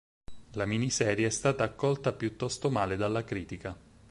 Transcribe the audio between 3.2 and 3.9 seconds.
critica.